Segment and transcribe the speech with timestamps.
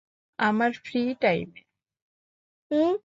[0.39, 1.61] আমার ফ্রি টাইমে?